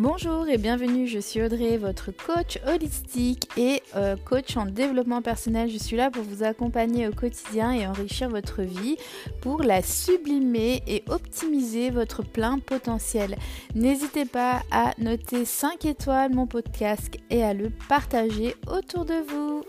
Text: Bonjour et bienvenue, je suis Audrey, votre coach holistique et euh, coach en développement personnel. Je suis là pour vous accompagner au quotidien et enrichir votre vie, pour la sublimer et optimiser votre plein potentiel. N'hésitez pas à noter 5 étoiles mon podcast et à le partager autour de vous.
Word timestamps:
Bonjour 0.00 0.46
et 0.46 0.58
bienvenue, 0.58 1.08
je 1.08 1.18
suis 1.18 1.42
Audrey, 1.42 1.76
votre 1.76 2.12
coach 2.12 2.60
holistique 2.68 3.48
et 3.56 3.82
euh, 3.96 4.14
coach 4.14 4.56
en 4.56 4.64
développement 4.64 5.22
personnel. 5.22 5.68
Je 5.68 5.76
suis 5.76 5.96
là 5.96 6.08
pour 6.08 6.22
vous 6.22 6.44
accompagner 6.44 7.08
au 7.08 7.10
quotidien 7.10 7.72
et 7.72 7.84
enrichir 7.84 8.28
votre 8.28 8.62
vie, 8.62 8.96
pour 9.40 9.64
la 9.64 9.82
sublimer 9.82 10.84
et 10.86 11.02
optimiser 11.08 11.90
votre 11.90 12.22
plein 12.22 12.60
potentiel. 12.60 13.36
N'hésitez 13.74 14.24
pas 14.24 14.62
à 14.70 14.92
noter 14.98 15.44
5 15.44 15.84
étoiles 15.84 16.32
mon 16.32 16.46
podcast 16.46 17.14
et 17.30 17.42
à 17.42 17.52
le 17.52 17.72
partager 17.88 18.54
autour 18.68 19.04
de 19.04 19.14
vous. 19.28 19.64